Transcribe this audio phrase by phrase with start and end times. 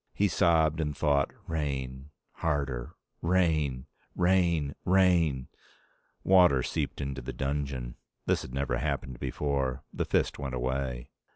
[0.15, 2.95] He sobbed and thought: rain, harder.
[3.21, 3.85] Rain,
[4.15, 5.47] rain, rain...
[6.23, 7.97] Water seeped into the dungeon.
[8.25, 9.83] This had never happened before.
[9.93, 11.11] The fist went away.